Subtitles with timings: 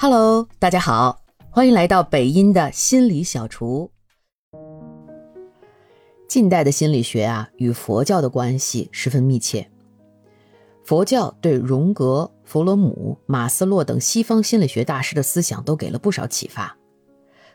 [0.00, 3.90] Hello，大家好，欢迎来到北音的心理小厨。
[6.28, 9.68] 近代的心理学啊，与佛教的关系十分密切。
[10.84, 16.76] 佛教对荣格、弗洛姆、马斯洛等西方心理学大师的思想都给了不少启发。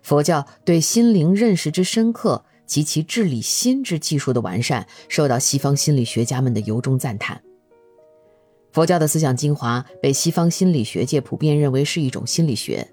[0.01, 7.41] 佛教对心灵认识之深刻及其治理心之技术的完善，受到西方心理学家们的由衷赞叹。
[8.73, 12.85] 佛教的思想精华被西方心理学界普遍认为是一种心理学。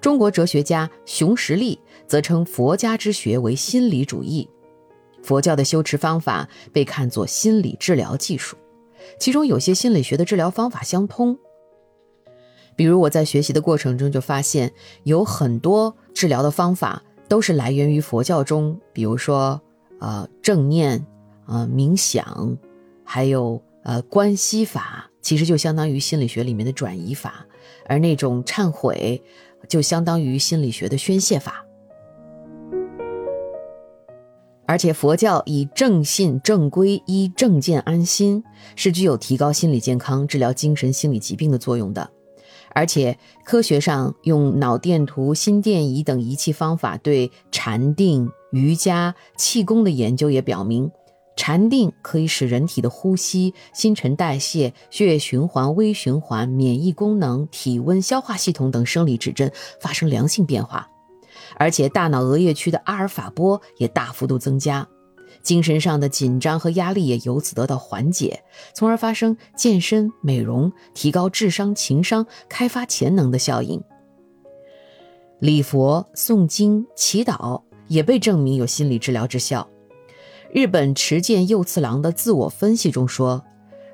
[0.00, 1.78] 中国哲学家熊十力
[2.08, 4.50] 则称佛家之学为心理主义。
[5.22, 8.56] 佛教的修持方法被看作心理治疗技术，
[9.18, 11.38] 其中有些心理学的治疗方法相通。
[12.74, 14.72] 比如我在学习的过程中就发现，
[15.04, 19.62] 有很多治疗的方法都是来源于佛教中，比如说，
[20.00, 21.06] 呃，正念，
[21.46, 22.58] 呃，冥想，
[23.04, 23.62] 还有。
[23.84, 27.46] 呃，关系法其实就相当于心理学里面的转移法，
[27.86, 29.22] 而那种忏悔
[29.68, 31.64] 就相当于心理学的宣泄法。
[34.66, 38.42] 而且佛教以正信正规依正见安心，
[38.74, 42.10] 是具有提高心理健康、治疗精神心理疾病的作用的。
[42.70, 50.90] 而且科学上用脑电图、心电仪等仪器方法对禅定、瑜伽、气功的研究也表明。
[51.36, 60.88] 禅定可以使人体的呼吸、新陈代谢、血液循环、微循环、免疫功能、体温、消化系统等生理指针发生良性变化，
[61.56, 64.88] 而且大脑额叶区的阿尔法波也大幅度增加，
[65.42, 73.82] 精神上的紧张和压力也由此得到缓解，从而发生健身、美容、提高智商、情商、开发潜能的效应。
[75.40, 79.68] 礼佛、诵经、祈祷也被证明有心理治疗之效。
[80.54, 83.44] 日本持剑右次郎的自我分析中说，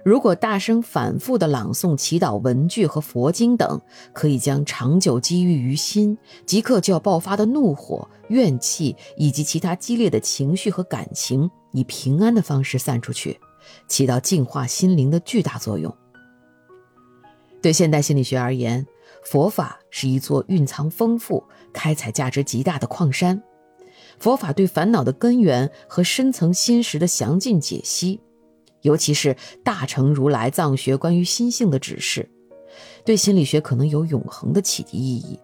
[0.05, 3.81] 如果大声反复地朗诵祈祷文句和佛经等，
[4.13, 13.41] 可以将长久积郁于心、即刻就要爆发的怒火、怨气以及其他激烈的情绪和感情，以平安的方式散出去，
[13.89, 15.91] 起到净化心灵的巨大作用。
[17.63, 18.87] 对现代心理学而言，
[19.25, 21.43] 佛法是一座蕴藏丰富、
[21.73, 23.43] 开采价值极大的矿山。
[24.21, 28.21] 佛法对烦恼的根源和深层心识的详尽解析，
[28.83, 32.31] 尤其是大乘如来藏学关于心性的指示，
[33.03, 35.41] 对心理学可能有永恒的启迪意义。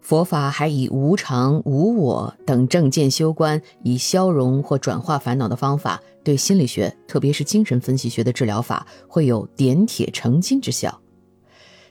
[0.00, 10.98] 佛法还以无常、无我等正见修观，以消融或转化烦恼的方法，对心理学，特别是精神分析学的治疗法，会有点铁成金之效。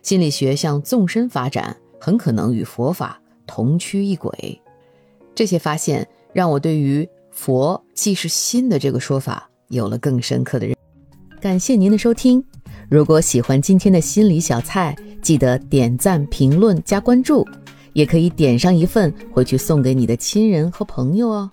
[0.01, 4.59] 心理学向纵深发展，很可能与佛法同趋一轨。
[5.37, 10.75] 这些发现让我对于“佛即是心”的这个说法有了更深刻的认。
[11.39, 12.43] 感谢您的收听，
[12.89, 17.45] 如果喜欢今天的心理小菜，记得点赞、评论、加关注，
[17.93, 21.47] 也可以点上一份回去送给你的亲人和朋友哦。